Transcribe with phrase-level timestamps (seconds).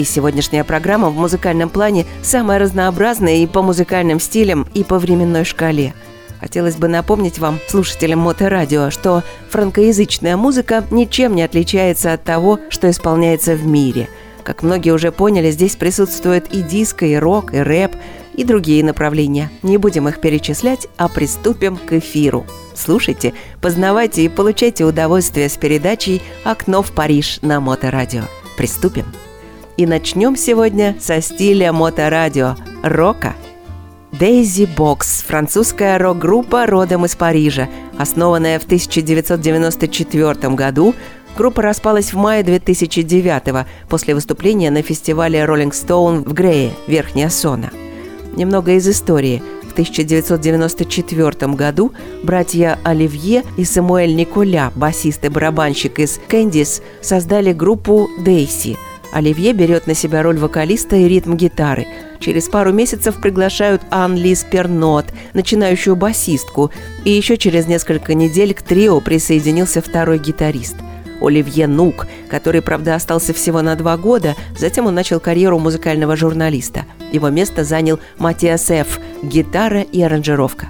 [0.00, 5.44] И сегодняшняя программа в музыкальном плане самая разнообразная и по музыкальным стилям, и по временной
[5.44, 5.92] шкале–
[6.40, 12.88] Хотелось бы напомнить вам, слушателям Моторадио, что франкоязычная музыка ничем не отличается от того, что
[12.88, 14.08] исполняется в мире–
[14.42, 17.94] как многие уже поняли, здесь присутствует и диско, и рок, и рэп,
[18.34, 19.50] и другие направления.
[19.62, 22.46] Не будем их перечислять, а приступим к эфиру.
[22.74, 28.22] Слушайте, познавайте и получайте удовольствие с передачей «Окно в Париж» на Моторадио.
[28.56, 29.04] Приступим.
[29.80, 33.34] И начнем сегодня со стиля Моторадио– рока.
[34.12, 40.94] Дейзи Бокс– французская рок-группа родом из Парижа, основанная в 1994 году–
[41.38, 47.70] Группа распалась в мае 2009 после выступления на фестивале Rolling Stone в Грее, Верхняя Сона.
[48.36, 49.42] Немного из истории.
[49.66, 51.92] В 1994 году
[52.22, 58.76] братья Оливье и Самуэль Николя, басист и барабанщик из «Кэндис», создали группу «Дейси».
[59.12, 61.86] Оливье берет на себя роль вокалиста и ритм-гитары.
[62.20, 66.70] Через пару месяцев приглашают Ан Лиз Пернот, начинающую басистку,
[67.04, 70.76] и еще через несколько недель к трио присоединился второй гитарист–
[71.20, 76.86] Оливье Нук, который, правда, остался всего на два года, затем он начал карьеру музыкального журналиста.
[77.12, 78.98] Его место занял Матиас Ф.
[79.22, 80.68] гитара и аранжировка.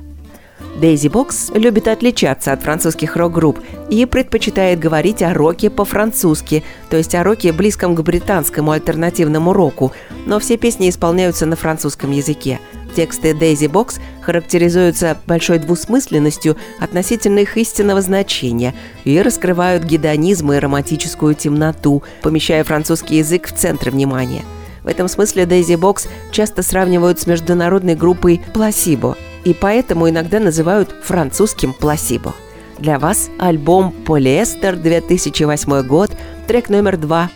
[0.78, 7.14] Дейзи Бокс любит отличаться от французских рок-групп и предпочитает говорить о роке по-французски, то есть
[7.14, 9.92] о роке близком к британскому альтернативному року,
[10.26, 12.60] но все песни исполняются на французском языке–
[12.94, 21.34] Тексты Дейзи Бокс характеризуются большой двусмысленностью относительно их истинного значения и раскрывают гедонизм и романтическую
[21.34, 24.44] темноту, помещая французский язык в центр внимания.
[24.82, 30.94] В этом смысле Дейзи Бокс часто сравнивают с международной группой «Пласибо», и поэтому иногда называют
[31.02, 32.34] французским «Пласибо».
[32.78, 36.10] Для вас альбом «Полиэстер» 2008 год,
[36.46, 37.30] трек номер два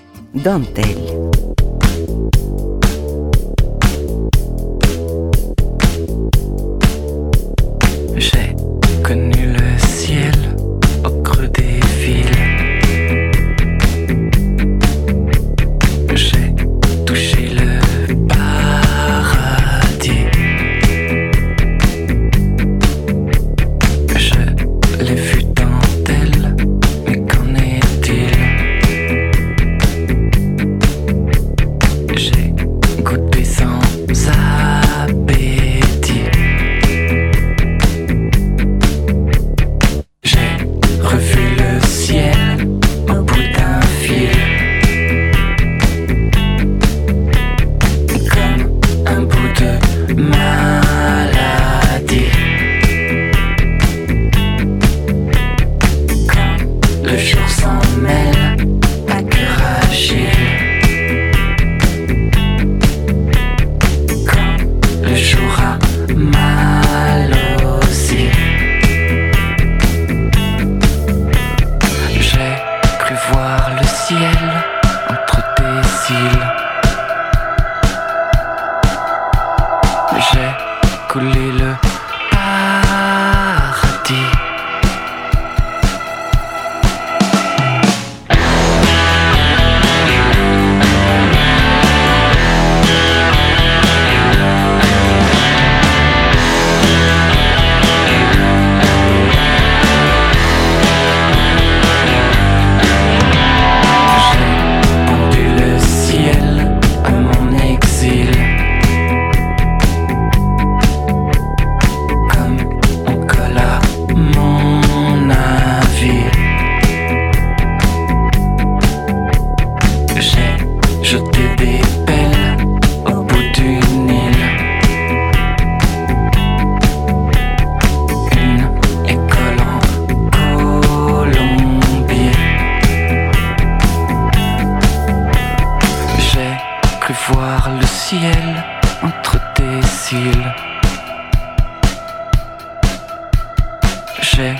[144.36, 144.54] j'ai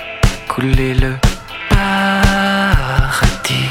[0.48, 1.12] coulé le
[1.68, 3.68] paradis.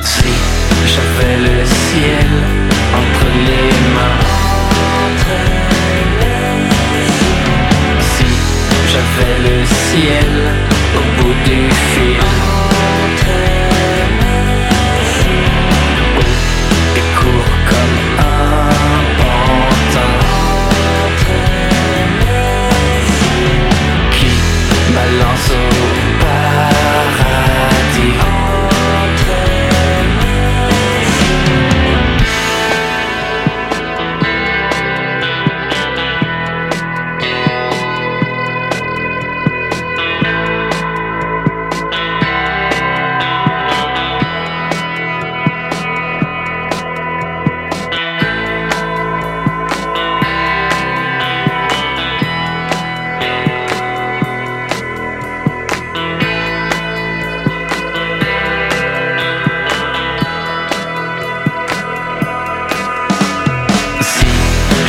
[0.00, 0.32] Si
[0.92, 2.30] j'avais le ciel
[3.00, 4.20] entre les mains,
[8.12, 8.28] si
[8.92, 10.32] j'avais le ciel
[10.96, 11.58] au bout du
[11.90, 12.51] fil.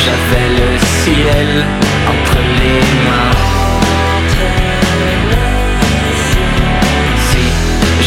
[0.05, 1.65] j'avais le ciel
[2.13, 3.35] entre les mains.
[7.27, 7.45] Si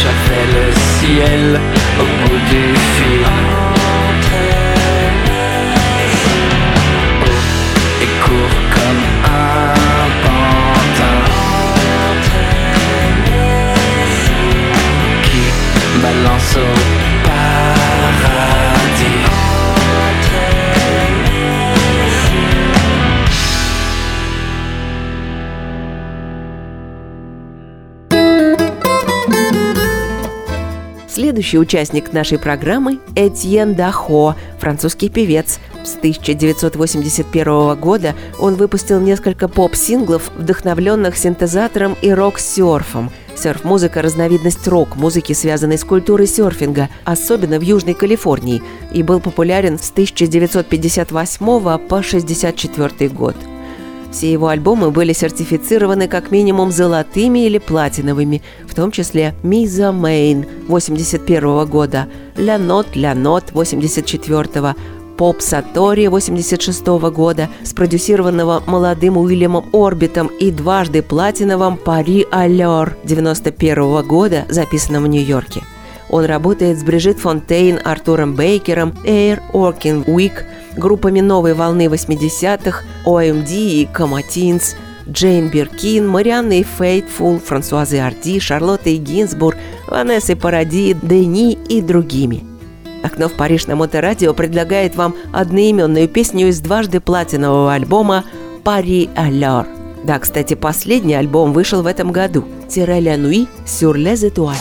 [0.01, 0.65] j'avais le
[0.97, 1.59] ciel
[1.99, 2.63] au bout du
[2.95, 3.66] fil.
[31.37, 35.59] Следующий участник нашей программы– Этьен Дахо, французский певец.
[35.85, 43.11] С 1981 года он выпустил несколько поп-синглов, вдохновленных синтезатором и рок-серфом.
[43.35, 49.91] Серф-музыка– разновидность рок-музыки, связанной с культурой серфинга, особенно в Южной Калифорнии, и был популярен с
[49.91, 53.35] 1958 по 1964 год.
[54.17, 61.67] Все его альбомы были сертифицированы как минимум золотыми или платиновыми, в том числе «Mythomane» 81
[61.67, 64.75] года, «Ля Нот, Ля Нот» 84
[65.17, 74.45] «Поп Сатори» 86 года, спродюсированного молодым Уильямом Орбитом и дважды платиновым «Пари Аллер» 91 года,
[74.49, 75.61] записанном в Нью-Йорке.
[76.09, 80.33] Он работает с Брижит Фонтейн, Артуром Бейкером, Air Working Week–
[80.77, 84.75] группами новой волны 80-х, OMD и Коматинс,
[85.09, 89.57] Джейн Биркин, Марианной Фейтфул, Франсуазы Арди, Шарлоттой Гинзбург,
[89.87, 92.43] Ванессой Паради, Дени и другими.
[93.03, 98.25] «Окно в Париж» на Моторадио предлагает вам одноименную песню из дважды платинового альбома
[98.63, 99.67] «Пари Аллер».
[100.03, 104.57] Да, кстати, последний альбом вышел в этом году «Тире ля нуи сюр лез этуаль».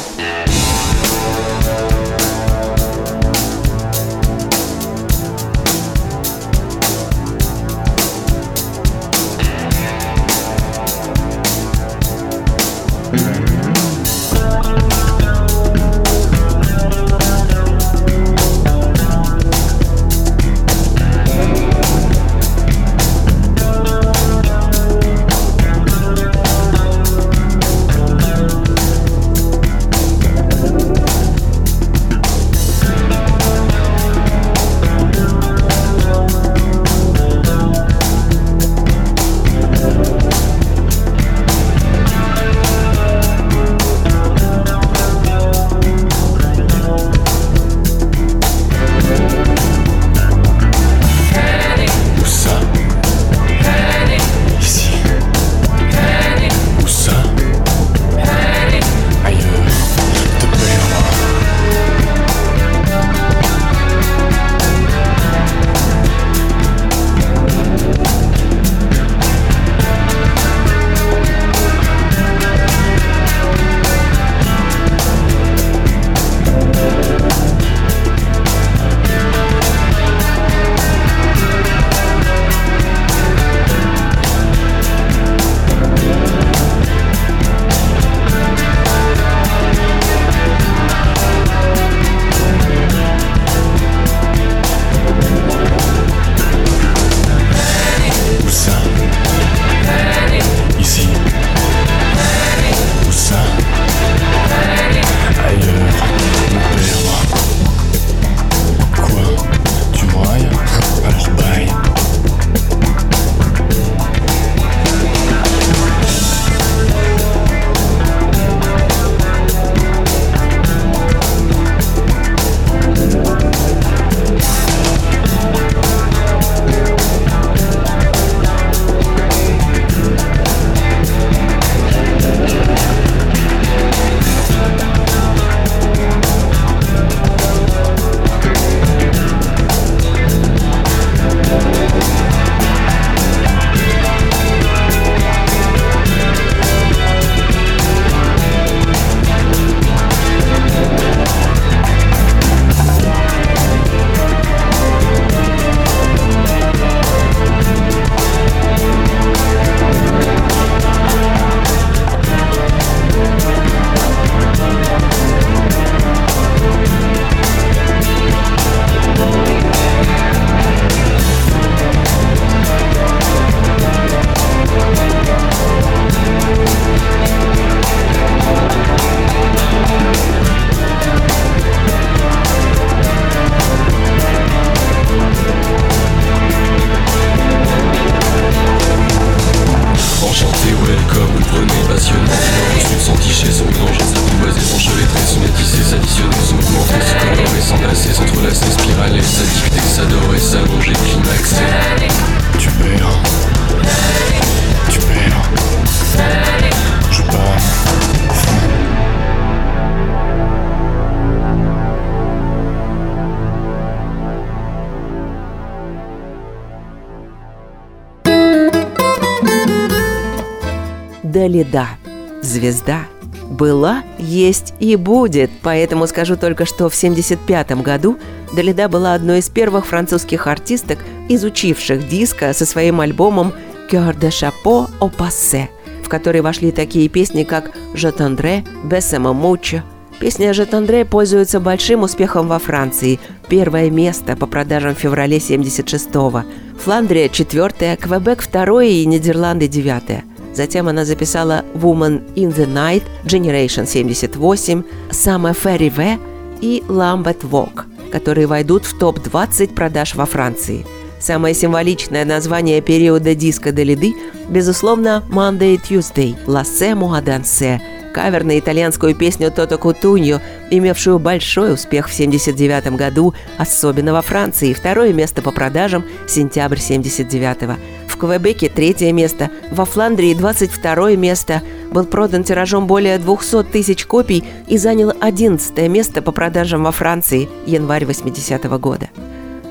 [222.46, 223.06] Звезда.
[223.50, 225.50] Была, есть и будет.
[225.62, 228.18] Поэтому скажу только, что в 1975 году
[228.54, 230.98] Далида была одной из первых французских артисток,
[231.28, 233.52] изучивших диско со своим альбомом
[233.90, 235.68] «Cœur de chapeau au passé»,
[236.02, 239.82] в который вошли такие песни, как «Je tendrai», «Bessamo mucho».
[240.18, 243.20] Песня «Je tendrai» пользуется большим успехом во Франции.
[243.48, 246.44] Первое место по продажам в феврале 76-го.
[246.82, 250.24] Фландрия– четвертое, Квебек– второе и Нидерланды– девятое.
[250.56, 256.18] Затем она записала «Woman in the Night», «Generation 78», «Summer Fairy V»
[256.62, 260.86] и «Lambeth Walk», которые войдут в топ-20 продаж во Франции.
[261.20, 264.14] Самое символичное название периода диска Делиды,
[264.48, 267.82] безусловно, «Monday Tuesday» «Лассе Муадансе»,
[268.14, 274.72] кавер на итальянскую песню «Тото Кутуньо», имевшую большой успех в 1979 году, особенно во Франции,
[274.72, 277.78] второе место по продажам– сентябрь 1979
[278.16, 284.42] в Квебеке третье место, во Фландрии 22 место, был продан тиражом более 200 тысяч копий
[284.66, 289.10] и занял 11 место по продажам во Франции январь 80 -го года.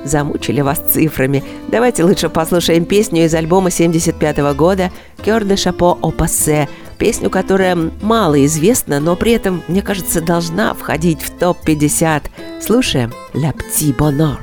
[0.04, 1.44] Замучили вас цифрами.
[1.70, 4.92] Давайте лучше послушаем песню из альбома 75 -го года
[5.24, 10.76] «Кёр де шапо о пассе», песню, которая мало известна, но при этом, мне кажется, должна
[10.76, 12.22] входить в топ-50.
[12.62, 14.38] Слушаем «La Petit Bonheur».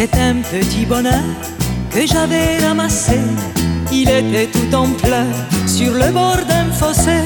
[0.00, 1.28] C'est un petit bonheur
[1.90, 3.18] que j'avais ramassé.
[3.90, 7.18] Il était tout en pleurs sur le bord d'un fossé.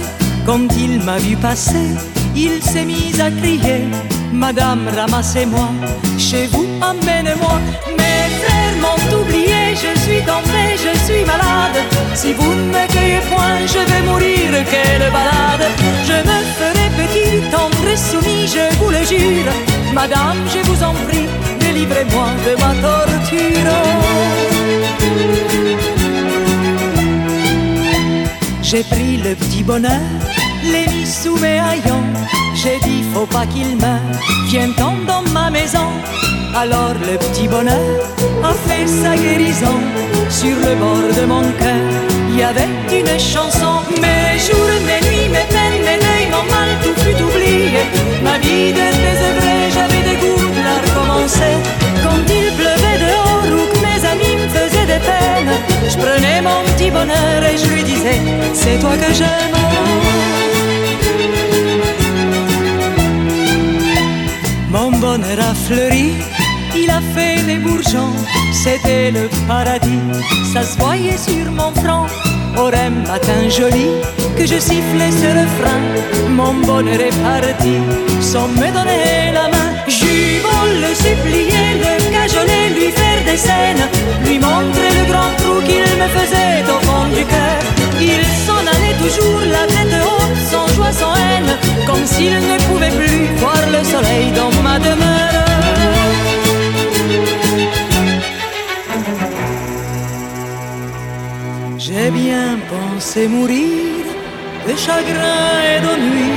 [0.47, 1.91] Quand il m'a vu passer,
[2.35, 3.85] il s'est mis à crier
[4.33, 5.69] Madame, ramassez-moi,
[6.17, 7.61] chez vous, emmène-moi.
[7.99, 11.79] Mes frères m'ont oublié, je suis tombé, je suis malade.
[12.15, 15.67] Si vous ne me cueillez point, je vais mourir, quelle balade.
[16.09, 19.53] Je me ferai petit, tendre et soumis, je vous le jure.
[19.93, 21.29] Madame, je vous en prie,
[21.83, 23.73] délivrez-moi de ma torture.
[28.63, 30.01] J'ai pris le petit bonheur,
[30.65, 32.05] l'ai mis sous mes haillons.
[32.55, 34.01] J'ai dit, faut pas qu'il meure,
[34.49, 35.89] viens-t'en dans ma maison.
[36.55, 37.99] Alors le petit bonheur
[38.45, 39.79] a fait sa guérison.
[40.29, 41.85] Sur le bord de mon cœur,
[42.31, 43.81] il y avait une chanson.
[44.01, 47.83] Mes jours, mes nuits, mes peines, mes deuils, mon mal, tout fut oublié.
[48.23, 49.62] Ma vie de désœuvrée,
[52.03, 55.55] Quand il pleuvait dehors ou que mes amis me faisaient des peines,
[55.89, 58.21] je prenais mon petit bonheur et je lui disais,
[58.53, 59.57] c'est toi que j'aime.
[64.71, 66.13] Mon bonheur a fleuri,
[66.75, 68.15] il a fait des bourgeons,
[68.53, 70.01] c'était le paradis,
[70.53, 72.07] ça se voyait sur mon front.
[72.57, 72.71] Au
[73.07, 73.89] matin joli,
[74.37, 75.81] que je sifflais ce refrain,
[76.29, 77.77] mon bonheur est parti,
[78.21, 79.72] sans me donner la main.
[80.93, 83.85] Le supplier, le cajoler, lui faire des scènes,
[84.27, 87.61] lui montrer le grand trou qu'il me faisait au fond du cœur.
[87.99, 91.57] Il s'en allait toujours la tête haute, sans joie, sans haine,
[91.87, 95.47] comme s'il ne pouvait plus voir le soleil dans ma demeure.
[101.79, 104.05] J'ai bien pensé mourir
[104.69, 106.33] de chagrin et d'ennui.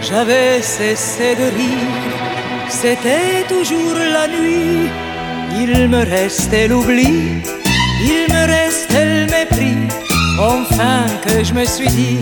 [0.00, 2.23] J'avais cessé de rire,
[2.68, 4.90] c'était toujours la nuit.
[5.56, 7.42] Il me restait l'oubli,
[8.00, 9.78] il me restait le mépris.
[10.38, 12.18] Enfin que je me suis dit,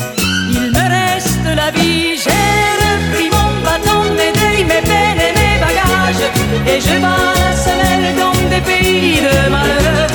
[0.51, 2.17] il me reste la vie.
[2.23, 2.53] J'ai
[2.85, 6.27] repris mon bâton, mes deuils, mes peines et mes bagages.
[6.67, 10.07] Et je bats la semelle dans des pays de malheur.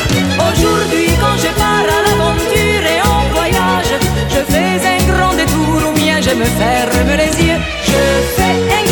[0.47, 3.93] Aujourd'hui, quand je pars à l'aventure et en voyage,
[4.29, 7.59] je fais un grand détour ou bien je me ferme les yeux.
[7.83, 8.01] Je
[8.35, 8.86] fais un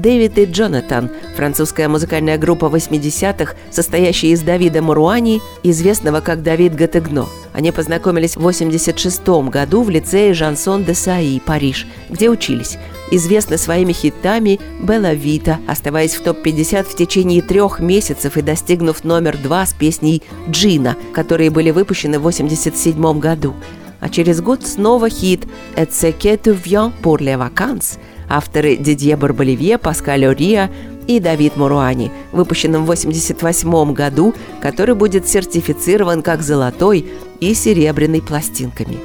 [0.00, 7.26] Дэвид и Джонатан– французская музыкальная группа 80-х, состоящая из Давида Маруани, известного как Давид Гатегно.
[7.52, 12.78] Они познакомились в 86 году в лицее Жансон де Саи, Париж, где учились.
[13.10, 19.36] Известны своими хитами «Белла Вита», оставаясь в топ-50 в течение трех месяцев и достигнув номер
[19.36, 23.54] два с песней «Джина», которые были выпущены в 87 году.
[24.00, 27.98] А через год снова хит «Et ce que tu viens pour les vacances»,
[28.30, 30.70] авторы Дидье Барболивье, Паскаль Ориа
[31.06, 37.04] и Давид Муруани, выпущенном в 1988 году, который будет сертифицирован как золотой
[37.40, 38.98] и серебряной пластинками.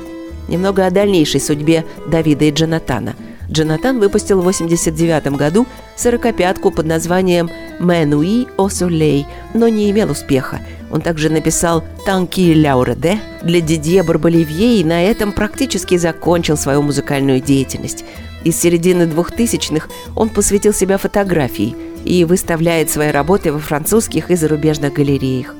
[0.47, 3.15] Немного о дальнейшей судьбе Давида и Джонатана.
[3.49, 5.65] Джонатан выпустил в 1989 году
[5.95, 10.61] сорокопятку под названием «Менуи о Солей», но не имел успеха.
[10.91, 17.39] Он также написал «Танки Ляуреде» для Дидье Барболивье и на этом практически закончил свою музыкальную
[17.39, 18.05] деятельность.
[18.45, 21.75] Из середины 2000-х он посвятил себя фотографии
[22.05, 25.55] и выставляет свои работы во французских и зарубежных галереях.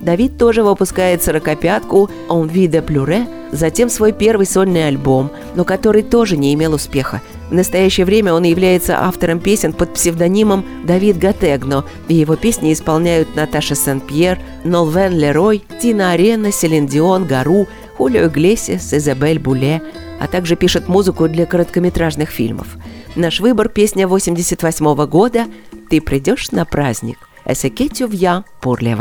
[0.00, 6.02] Давид тоже выпускает сорокопятку «On vit de pleurer», затем свой первый сольный альбом, но который
[6.02, 7.20] тоже не имел успеха.
[7.50, 13.34] В настоящее время он является автором песен под псевдонимом Давид Гатегно, и его песни исполняют
[13.34, 19.82] Наташа Сен-Пьер, Нолвен Лерой, Тина Арена, Селин Дион, Гару, Хулио Иглесиас, Изабель Буле,
[20.18, 22.76] а также пишет музыку для короткометражных фильмов.
[23.16, 25.46] Наш выбор– песня 88 года
[25.90, 28.94] «Ты придешь на праздник» «Эсекетю в я pour les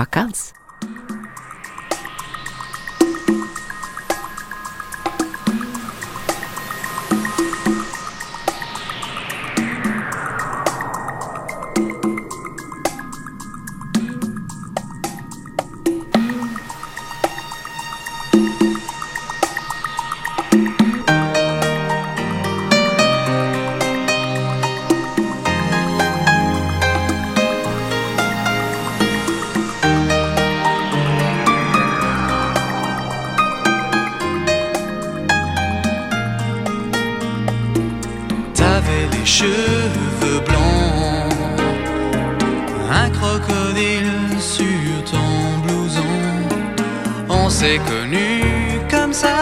[47.60, 49.40] s'est connus comme ça,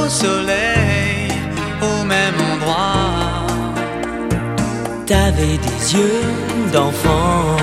[0.00, 1.28] au soleil,
[1.90, 3.46] au même endroit.
[5.04, 6.24] T'avais des yeux
[6.72, 7.56] d'enfant,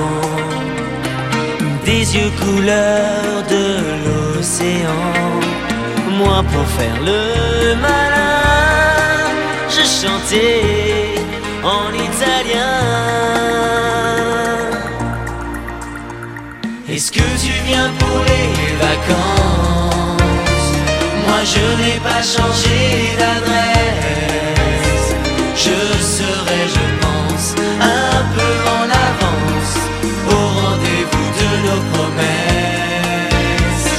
[1.85, 3.65] des yeux couleur de
[4.05, 5.07] l'océan.
[6.19, 7.23] Moi pour faire le
[7.85, 9.29] malin,
[9.75, 11.15] je chantais
[11.63, 12.79] en italien.
[16.89, 17.38] Est-ce que
[17.69, 18.51] viens pour les
[18.85, 20.69] vacances
[21.27, 22.79] Moi je n'ai pas changé
[23.19, 25.07] d'adresse.
[25.65, 25.79] Je
[26.15, 27.47] serai, je pense,
[27.81, 29.75] un peu en avance
[30.35, 33.91] au rendez-vous de nos promesses.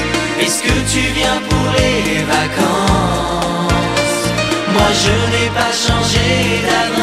[0.43, 4.21] Est-ce que tu viens pour les vacances?
[4.75, 6.29] Moi je n'ai pas changé
[6.67, 7.00] d'adresse.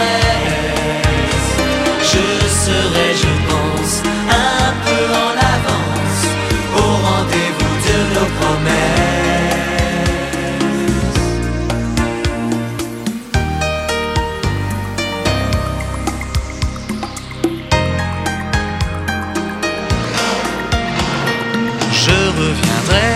[22.38, 23.15] Reviendrai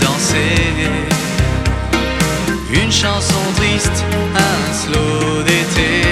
[0.00, 0.90] danser
[2.72, 6.02] une chanson triste, un slow d'été.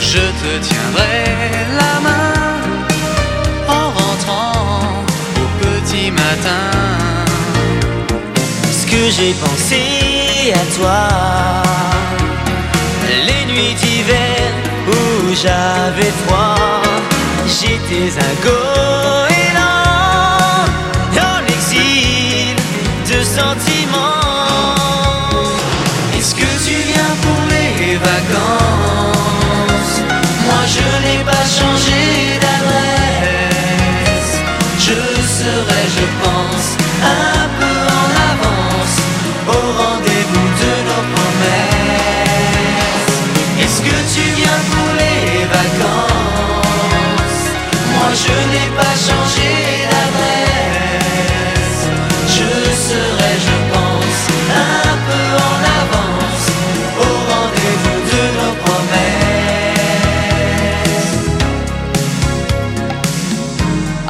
[0.00, 1.24] Je te tiendrai
[1.80, 2.34] la main
[3.68, 5.04] en rentrant
[5.36, 6.66] au petit matin.
[8.78, 9.82] ce que j'ai pensé
[10.62, 11.02] à toi
[13.28, 14.42] Les nuits d'hiver
[14.88, 16.82] où j'avais froid
[17.46, 19.19] J'étais un goéland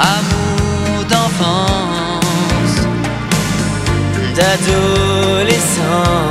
[0.03, 2.77] Amour d'enfance,
[4.35, 6.30] d'adolescence.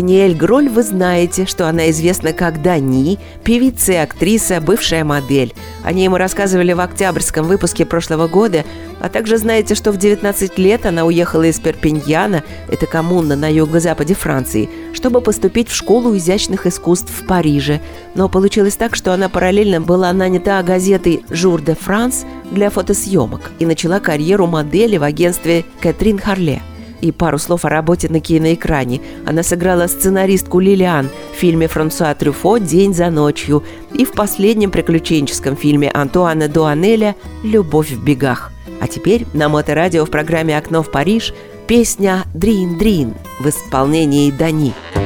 [0.00, 5.52] Даниэль Гроль вы знаете, что она известна как Дани, певица и актриса, бывшая модель.
[5.84, 8.64] О ней мы рассказывали в октябрьском выпуске прошлого года,
[8.98, 14.14] а также знаете, что в 19 лет она уехала из Перпиньяна, это коммуна на юго-западе
[14.14, 17.82] Франции, чтобы поступить в школу изящных искусств в Париже.
[18.14, 23.66] Но получилось так, что она параллельно была нанята газетой «Жур де Франс» для фотосъемок и
[23.66, 26.62] начала карьеру модели в агентстве «Кэтрин Харле».
[27.00, 29.00] И пару слов о работе на киноэкране.
[29.26, 33.62] Она сыграла сценаристку Лилиан в фильме Франсуа Трюфо «День за ночью»
[33.94, 38.52] и в последнем приключенческом фильме Антуана Дуанеля «Любовь в бегах».
[38.80, 41.34] А теперь на Моторадио в программе «Окно в Париж»
[41.66, 44.74] песня «Дрин Дрин» в исполнении Дани.
[44.94, 44.99] Дани.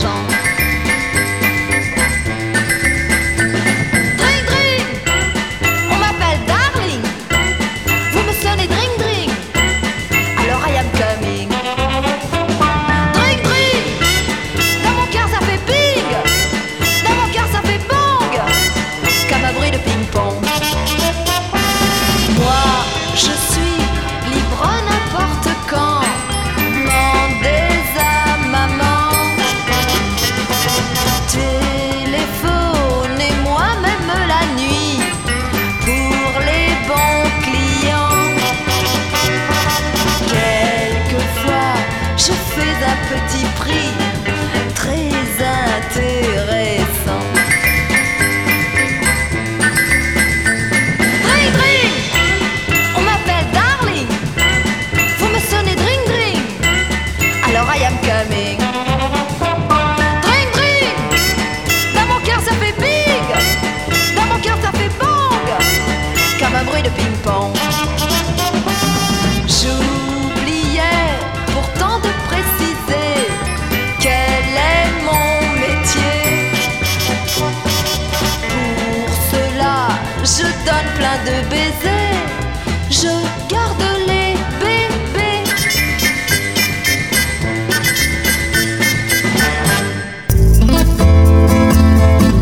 [0.00, 0.29] song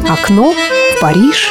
[0.08, 1.48] Окно в Париж.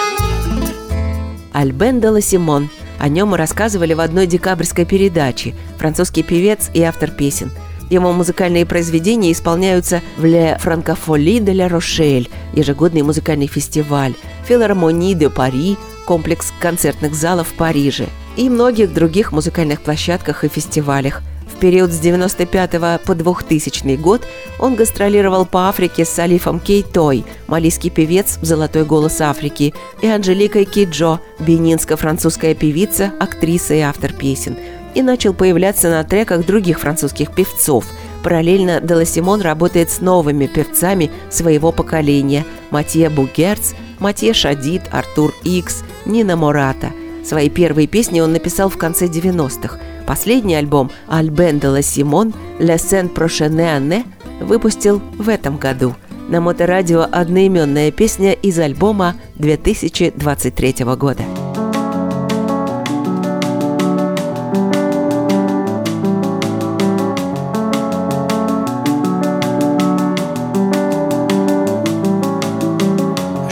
[1.53, 2.69] Альбен де Симон.
[2.99, 5.55] О нем мы рассказывали в одной декабрьской передаче.
[5.77, 7.51] Французский певец и автор песен.
[7.89, 14.13] Его музыкальные произведения исполняются в Ле Франкофоли де ля Рошель, ежегодный музыкальный фестиваль,
[14.45, 15.77] Филармонии де Пари,
[16.07, 21.21] комплекс концертных залов в Париже и многих других музыкальных площадках и фестивалях.
[21.53, 24.21] В период с 95 по 2000 год
[24.59, 31.19] он гастролировал по Африке с Алифом Кейтой, малийский певец «Золотой голос Африки», и Анжеликой Киджо,
[31.39, 34.55] бенинско-французская певица, актриса и автор песен,
[34.93, 37.85] и начал появляться на треках других французских певцов.
[38.23, 46.35] Параллельно Деласимон работает с новыми певцами своего поколения– Матье Бугерц, Матье Шадид, Артур Икс, Нина
[46.35, 46.91] Мората.
[47.23, 49.79] Свои первые песни он написал в конце 90-х.
[50.05, 54.05] Последний альбом «Альбен де ла Симон» «Le Saint Prochaine Année»
[54.39, 55.95] выпустил в этом году.
[56.29, 61.23] На моторадио одноименная песня из альбома 2023 года.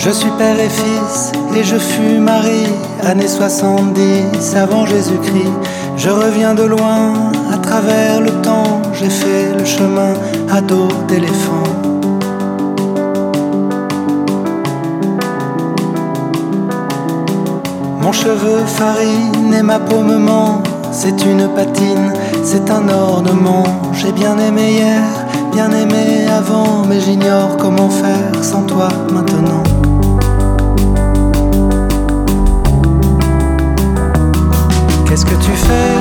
[0.06, 2.68] Je suis père et fils et je fus mari,
[3.04, 5.52] années 70 avant Jésus-Christ.
[5.98, 10.13] Je reviens de loin, à travers le temps, j'ai fait le chemin
[10.52, 11.63] à dos d'éléphant.
[18.00, 22.13] Mon cheveu farine et ma peau me ment, c'est une patine,
[22.44, 23.63] c'est un ornement.
[23.94, 25.02] J'ai bien aimé hier,
[25.52, 29.63] bien aimé avant, mais j'ignore comment faire sans toi maintenant.
[35.15, 35.95] Qu'est-ce que tu fais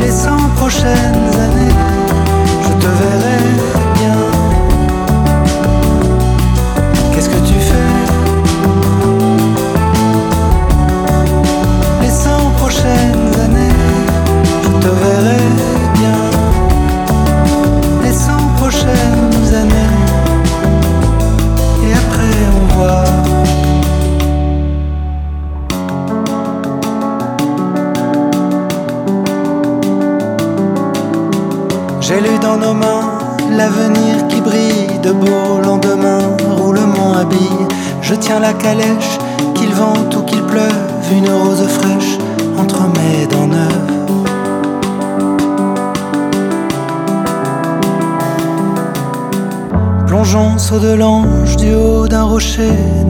[0.00, 1.74] Les cent prochaines années,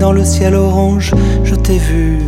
[0.00, 1.12] dans le ciel orange,
[1.44, 2.19] je t'ai vu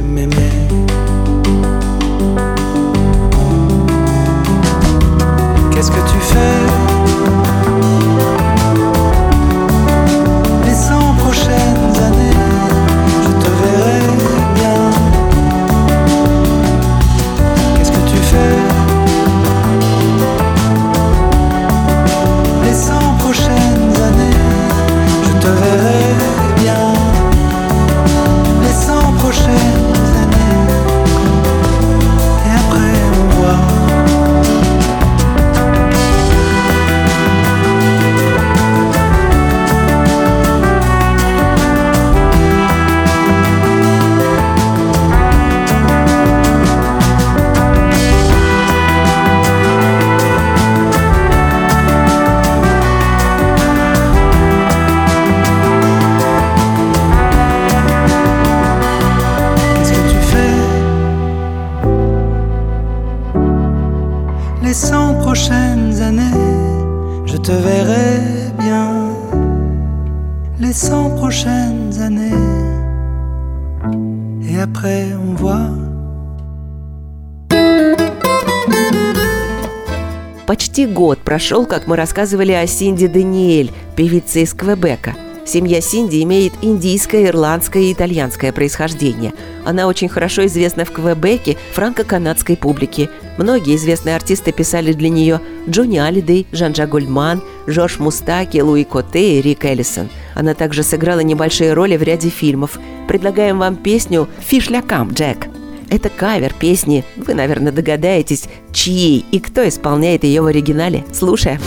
[81.42, 85.16] прошел, как мы рассказывали о Синди Даниэль, певице из Квебека.
[85.44, 89.32] Семья Синди имеет индийское, ирландское и итальянское происхождение.
[89.64, 93.10] Она очень хорошо известна в Квебеке франко-канадской публике.
[93.38, 99.42] Многие известные артисты писали для нее Джонни Алидей, Жан-Жак Гольдман, Жорж Мустаки, Луи Коте и
[99.42, 100.10] Рик Эллисон.
[100.36, 102.78] Она также сыграла небольшие роли в ряде фильмов.
[103.08, 105.48] Предлагаем вам песню «Фиш ля кам, Джек».
[105.92, 107.04] Это кавер песни.
[107.18, 111.04] Вы, наверное, догадаетесь, чьей и кто исполняет ее в оригинале.
[111.12, 111.60] Слушаем.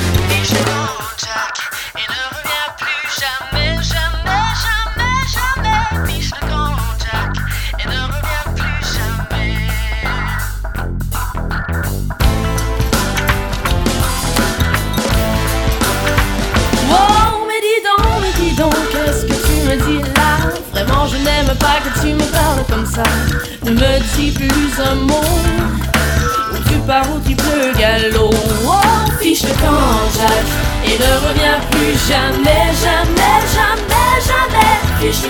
[30.95, 34.75] Et ne reviens plus jamais, jamais, jamais, jamais.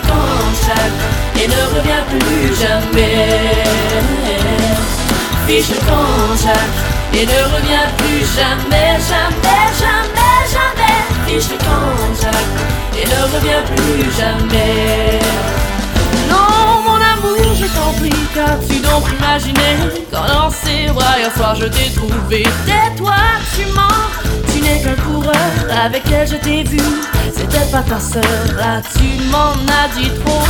[0.08, 0.94] Camp Jack
[1.42, 3.64] et ne reviens plus jamais.
[5.88, 6.74] Camp Jack
[7.14, 10.98] et ne reviens plus jamais, jamais, jamais, jamais.
[11.58, 12.48] Camp Jack
[13.00, 15.20] et ne reviens plus jamais.
[16.30, 19.70] Non, mon amour, je t'en prie, qu'as-tu donc imaginé
[20.12, 23.16] Quand dans ses bras hier soir je t'ai trouvé Tais-toi,
[23.56, 24.06] tu mens,
[24.66, 25.34] tu n'es qu'un coureur.
[25.86, 26.80] Avec elle je t'ai vu,
[27.34, 28.24] c'était pas ta sœur.
[28.58, 30.42] Là tu m'en as dit trop.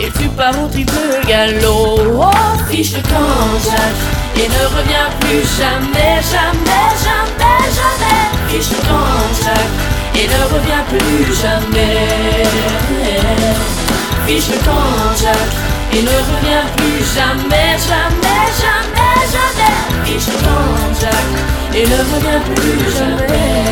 [0.00, 0.92] Et tu pars au triple
[1.26, 2.20] galop.
[2.20, 2.30] Oh,
[2.70, 3.96] fiche le camp, Jack
[4.36, 8.28] Et ne reviens plus jamais, jamais, jamais, jamais.
[8.48, 9.68] Fiche le camp, Jack
[10.14, 12.44] Et ne reviens plus jamais.
[14.26, 19.76] Fiche le camp Jack Et ne reviens plus jamais, jamais, jamais, jamais.
[20.04, 21.28] Fiche camp Jack
[21.74, 23.66] Et ne reviens plus jamais.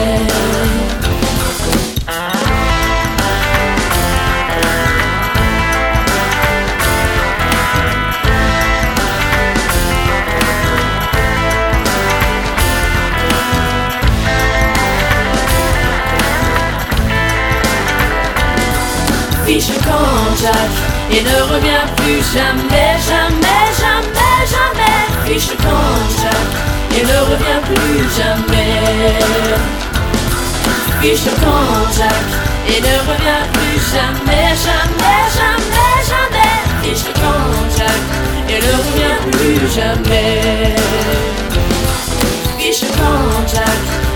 [19.47, 25.05] Fiche camp Jack Et ne reviens plus jamais, jamais, jamais, jamais
[25.63, 26.51] camp Jack
[26.97, 29.15] Et ne reviens plus jamais
[31.41, 32.27] camp Jack
[32.69, 38.03] Et ne reviens plus jamais, jamais, jamais, jamais camp Jack
[38.49, 40.77] Et ne reviens plus jamais
[42.59, 44.14] Fiche le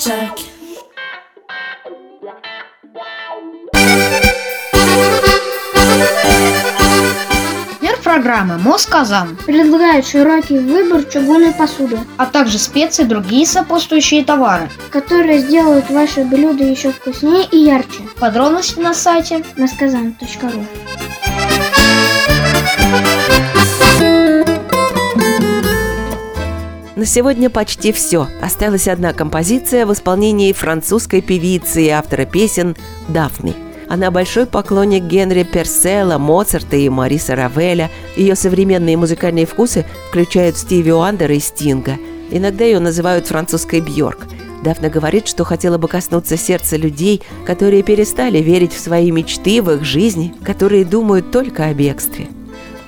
[0.00, 0.50] Jack
[8.02, 14.68] программы Москазан, Предлагает широкий выбор чугунной посуды, а также специи и другие сопутствующие товары.
[14.90, 18.02] которые сделают ваше блюдо еще вкуснее и ярче.
[18.18, 20.66] Подробности на сайте Насказан.ру
[27.00, 28.28] На сегодня почти все.
[28.42, 32.76] Осталась одна композиция в исполнении французской певицы и автора песен
[33.08, 33.54] Дафни.
[33.88, 37.90] Она большой поклонник Генри Перселла, Моцарта и Мариса Равеля.
[38.16, 41.96] Ее современные музыкальные вкусы включают Стиви Уандера и Стинга.
[42.30, 44.26] Иногда ее называют французской Бьорк.
[44.62, 49.70] Дафна говорит, что хотела бы коснуться сердца людей, которые перестали верить в свои мечты, в
[49.70, 52.28] их жизни, которые думают только о бегстве.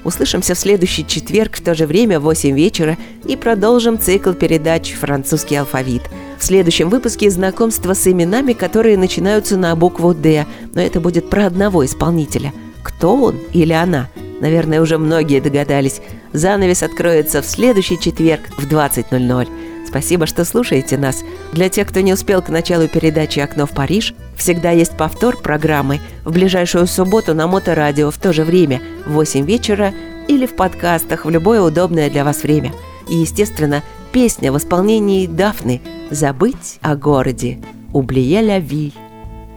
[0.05, 4.92] Услышимся в следующий четверг в то же время в 8 вечера и продолжим цикл передач
[4.92, 6.03] «Французский алфавит».
[6.38, 11.46] В следующем выпуске знакомство с именами, которые начинаются на букву «Д», но это будет про
[11.46, 12.53] одного исполнителя.
[12.82, 14.09] Кто он или она?
[14.40, 16.00] Наверное, уже многие догадались.
[16.32, 19.71] Занавес откроется в следующий четверг в 20.00.
[19.93, 21.22] Спасибо, что слушаете нас.
[21.53, 26.01] Для тех, кто не успел к началу передачи «Окно в Париж», всегда есть повтор программы
[26.24, 29.93] в ближайшую субботу на Моторадио в то же время в 8 вечера
[30.28, 32.72] или в подкастах в любое удобное для вас время.
[33.07, 33.82] И, естественно,
[34.12, 37.59] песня в исполнении Дафны «Забыть о городе»
[37.93, 38.95] «Oublier la ville».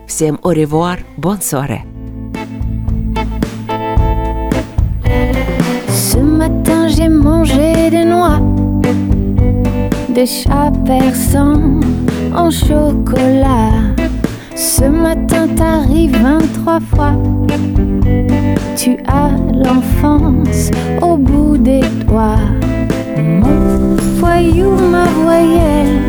[0.06, 1.40] Всем au revoir, bonne.
[5.90, 8.42] Ce matin j'ai mangé des noix
[10.16, 11.82] de chat persan
[12.34, 13.74] en chocolat.
[14.55, 17.13] Ce matin t'arrives 23 fois.
[18.78, 22.47] Tu as l'enfance au bout des doigts.
[23.18, 25.99] Mon voyou, ma voyelle.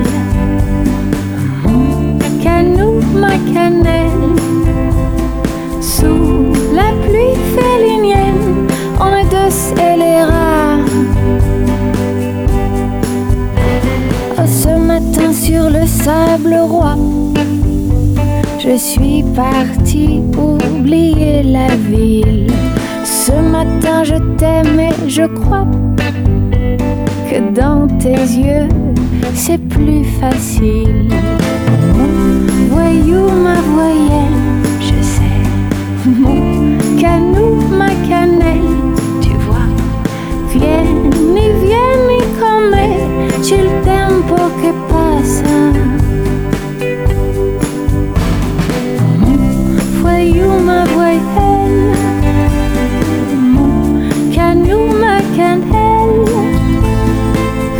[1.64, 4.36] Mon canou, ma cannelle.
[5.80, 8.68] Sous la pluie félinienne,
[9.00, 10.45] on est deux scélérats.
[15.47, 16.97] sur le sable roi.
[18.59, 22.49] Je suis parti oublier la ville.
[23.05, 25.66] Ce matin je t'aime et je crois
[27.28, 28.68] que dans tes yeux
[29.34, 31.11] c'est plus facile.
[31.94, 32.11] Mon
[32.72, 34.42] voyou, ma voyelle,
[34.80, 35.42] je sais.
[36.22, 38.74] Mon canou, ma cannelle,
[39.20, 39.68] tu vois.
[40.53, 42.86] Vieni, vieni con me,
[43.42, 44.86] c'è il tempo che
[50.02, 51.92] Voyons ma voix, elle.
[54.30, 55.62] ma nous maquelle,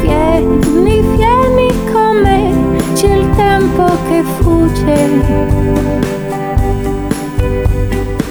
[0.03, 0.41] Viens,
[0.73, 1.69] viens, ni fier, ni.
[2.95, 5.09] C'est le temps pour que frouillez.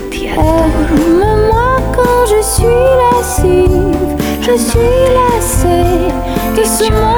[0.09, 0.77] Pierre,
[1.19, 4.15] me moi quand je suis lascive.
[4.41, 5.65] Je suis lasse,
[6.55, 7.15] qui suis mal.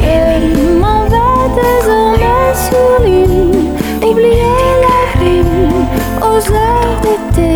[0.00, 3.72] Je m'en vais désormais sur l'île,
[4.08, 5.74] oublier la ville
[6.22, 7.52] aux heures d'été.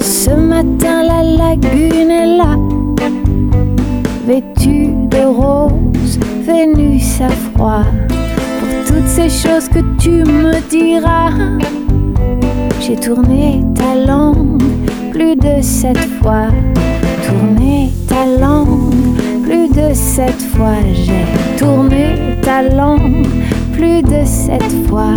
[0.00, 2.56] Ce matin, la lagune est là,
[4.26, 7.84] vêtue de rose, Vénus à froid.
[8.60, 11.32] Pour toutes ces choses que tu me diras,
[12.80, 14.62] j'ai tourné ta langue
[15.12, 16.48] plus de sept fois.
[20.14, 20.76] Sept fois.
[20.92, 23.26] J'ai tourné ta langue
[23.72, 25.14] plus de sept fois.